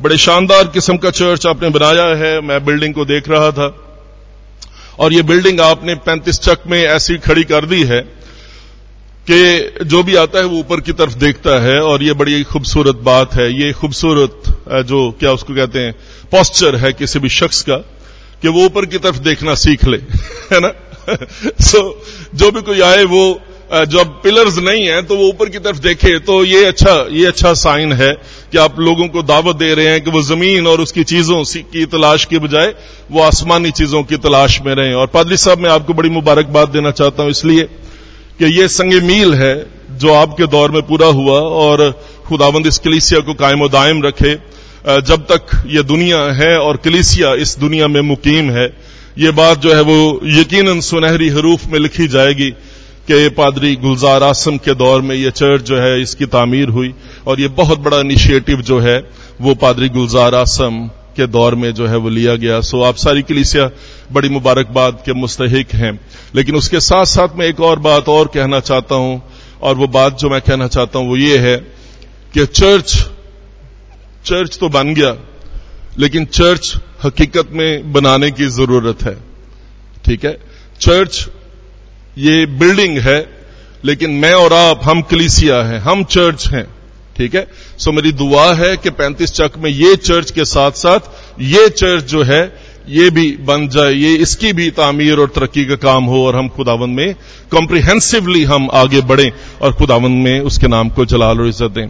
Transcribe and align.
बड़े 0.00 0.16
शानदार 0.16 0.64
किस्म 0.64 0.96
का 0.96 1.10
चर्च 1.10 1.46
आपने 1.46 1.68
बनाया 1.68 2.04
है 2.16 2.40
मैं 2.40 2.64
बिल्डिंग 2.64 2.94
को 2.94 3.04
देख 3.04 3.28
रहा 3.28 3.50
था। 3.50 3.66
और 4.98 5.12
ये 5.12 5.22
बिल्डिंग 5.22 5.60
आपने 5.60 5.94
पैंतीस 5.94 6.38
चक 6.40 6.62
में 6.66 6.78
ऐसी 6.82 7.16
खड़ी 7.18 7.44
कर 7.44 7.66
दी 7.66 7.82
है 7.84 8.00
कि 9.30 9.84
जो 9.84 10.02
भी 10.02 10.14
आता 10.14 10.38
है 10.38 10.44
वो 10.44 10.58
ऊपर 10.58 10.80
की 10.80 10.92
तरफ़ 10.92 11.14
देखता 11.14 11.58
है 11.62 11.78
और 11.80 12.02
ये 12.02 12.12
बड़ी 12.12 12.42
खूबसूरत 12.42 12.96
बात 12.96 13.34
है। 13.34 13.52
ये 13.52 13.72
खूबसूरत 13.72 14.42
जो 14.88 15.10
क्या 15.20 15.32
उसको 15.32 15.54
कहते 15.54 15.78
हैं 15.78 15.94
पॉस्चर 16.32 16.76
है 16.76 16.92
किसी 16.92 17.18
भी 17.18 17.28
शख्स 17.28 17.62
का 17.62 17.76
कि 18.42 18.48
वो 18.48 18.64
ऊपर 18.64 18.86
की 18.86 18.98
तरफ़ 18.98 19.18
देखना 19.18 19.54
सीख 19.54 19.84
ले 19.84 19.96
है 20.52 20.60
ना? 20.60 20.72
सो 21.60 21.78
so, 21.80 22.38
जो 22.38 22.50
भी 22.50 22.60
कोई 22.62 22.80
आए 22.80 23.04
वो 23.04 23.40
जब 23.72 24.20
पिलर्स 24.22 24.56
नहीं 24.58 24.86
है 24.86 25.02
तो 25.02 25.16
वो 25.16 25.28
ऊपर 25.28 25.48
की 25.48 25.58
तरफ़ 25.58 25.78
देखे 25.78 26.18
तो 26.18 26.44
ये 26.44 26.64
अच्छा 26.64 26.94
ये 27.10 27.26
अच्छा 27.26 27.52
साइन 27.54 27.92
है। 27.92 28.12
कि 28.52 28.58
आप 28.58 28.78
लोगों 28.80 29.06
को 29.08 29.22
दावत 29.24 29.56
दे 29.56 29.72
रहे 29.74 29.86
हैं 29.86 30.00
कि 30.00 30.10
वो 30.10 30.22
ज़मीन 30.24 30.66
और 30.66 30.80
उसकी 30.80 31.04
चीज़ों 31.04 31.42
की 31.66 31.84
तलाश 31.88 32.24
के 32.24 32.38
बजाय 32.38 32.74
वो 33.10 33.20
आसमानी 33.22 33.70
चीज़ों 33.72 34.02
की 34.04 34.16
तलाश 34.18 34.60
में 34.62 34.74
रहें। 34.74 34.94
और 34.94 35.06
पादरी 35.08 35.36
साहब, 35.36 35.58
मैं 35.58 35.70
आपको 35.70 35.94
बड़ी 35.94 36.10
मुबारकबाद 36.10 36.68
देना 36.70 36.90
चाहता 36.92 37.22
हूँ 37.22 37.30
इसलिए 37.30 37.62
कि 38.38 38.46
ये 38.52 38.68
संग 38.70 38.92
मील 39.04 39.34
है 39.34 39.54
जो 39.98 40.12
आपके 40.14 40.46
दौर 40.48 40.70
में 40.70 40.82
पूरा 40.82 41.06
हुआ 41.14 41.38
और 41.60 41.90
खुदाबंद 42.26 42.66
इस 42.66 42.78
कलीसिया 42.78 43.20
को 43.20 43.34
कायम 43.34 43.66
दायम 43.68 44.02
रखे। 44.02 44.34
जब 45.02 45.24
तक 45.30 45.62
ये 45.68 45.82
दुनिया 45.84 46.18
है 46.34 46.56
और 46.58 46.76
कलीसिया 46.76 47.34
इस 47.36 47.58
दुनिया 47.58 47.88
में 47.88 48.00
मुकीम 48.02 48.50
है, 48.50 48.66
ये 49.18 49.30
बात 49.32 49.58
जो 49.58 49.74
है 49.74 49.80
वो 49.82 50.20
यकीनन 50.24 50.80
सुनहरी 50.80 51.28
हरूफ 51.28 51.66
में 51.66 51.78
लिखी 51.78 52.06
जाएगी 52.08 52.50
कि 53.10 53.28
पादरी 53.28 53.74
गुलजार 53.76 54.22
आसम 54.22 54.56
के 54.56 54.74
दौर 54.74 55.00
में 55.02 55.14
ये 55.16 55.30
चर्च 55.30 55.62
जो 55.62 55.76
है, 55.76 56.00
इसकी 56.02 56.26
तामीर 56.26 56.68
हुई 56.68 56.94
और 57.26 57.40
ये 57.40 57.48
बहुत 57.48 57.78
बड़ा 57.78 57.98
इनिशिएटिव 58.00 58.60
जो 58.60 58.78
है, 58.80 58.98
वो 59.40 59.54
पादरी 59.54 59.88
गुलजार 59.88 60.34
आसम 60.34 60.78
के 61.16 61.26
दौर 61.26 61.54
में 61.54 61.72
जो 61.74 61.86
है, 61.86 61.96
वो 61.96 62.08
लिया 62.08 62.34
गया। 62.34 62.60
सो 62.60 62.82
आप 62.82 62.96
सारी 62.96 63.22
कलीसिया 63.22 63.70
बड़ी 64.12 64.28
मुबारकबाद 64.28 65.02
के 65.06 65.12
मुस्तक 65.12 65.74
हैं। 65.74 65.92
लेकिन 66.34 66.54
उसके 66.54 66.80
साथ 66.80 67.04
साथ 67.04 67.36
मैं 67.36 67.46
एक 67.46 67.60
और 67.60 67.78
बात 67.78 68.08
और 68.08 68.30
कहना 68.34 68.60
चाहता 68.60 68.94
हूँ, 68.94 69.22
और 69.62 69.76
वो 69.76 69.86
बात 69.88 70.18
जो 70.18 70.30
मैं 70.30 70.40
कहना 70.40 70.66
चाहता 70.68 70.98
हूँ, 70.98 71.08
वो 71.08 71.16
ये 71.16 71.38
है 71.38 71.56
कि 72.34 72.46
चर्च 72.46 72.94
चर्च 74.26 74.58
तो 74.58 74.68
बन 74.68 74.94
गया, 74.94 75.16
लेकिन 75.98 76.24
चर्च 76.24 76.74
हकीकत 77.04 77.48
में 77.52 77.92
बनाने 77.92 78.30
की 78.30 78.46
ज़रूरत 78.46 79.02
है। 79.02 79.16
ठीक 80.04 80.24
है? 80.24 80.38
चर्च 80.80 81.28
ये 82.20 82.44
बिल्डिंग 82.58 82.98
है, 82.98 83.18
लेकिन 83.84 84.10
मैं 84.12 84.32
और 84.34 84.52
आप, 84.52 84.80
हम 84.84 85.02
कलीसिया 85.02 85.62
हैं, 85.62 85.78
हम 85.80 86.04
चर्च 86.04 86.48
हैं, 86.48 86.64
ठीक 87.16 87.34
है? 87.34 87.46
सो 87.78 87.92
मेरी 87.92 88.12
दुआ 88.12 88.52
है 88.54 88.76
कि 88.76 88.90
पैंतीस 88.90 89.32
चक 89.32 89.52
में 89.58 89.70
ये 89.70 89.94
चर्च 89.96 90.30
के 90.30 90.44
साथ 90.44 90.72
साथ 90.76 91.40
ये 91.40 91.68
चर्च 91.68 92.04
जो 92.04 92.22
है, 92.22 92.42
ये 92.88 93.08
भी 93.10 93.30
बन 93.40 93.68
जाए, 93.68 93.92
ये 93.92 94.14
इसकी 94.16 94.52
भी 94.52 94.70
तामीर 94.70 95.18
और 95.18 95.28
तरक्की 95.28 95.64
का 95.64 95.74
काम 95.76 96.04
हो 96.04 96.24
और 96.26 96.36
हम 96.36 96.48
खुदावन 96.48 96.90
में 96.90 97.14
कॉम्प्रिहेंसिवली 97.50 98.42
हम 98.44 98.68
आगे 98.72 99.00
बढ़ें 99.00 99.30
और 99.62 99.72
खुदावन 99.72 100.12
में 100.18 100.40
उसके 100.40 100.68
नाम 100.68 100.88
को 100.88 101.04
जलाल 101.04 101.40
और 101.40 101.48
इज़्ज़त 101.48 101.70
दें। 101.70 101.86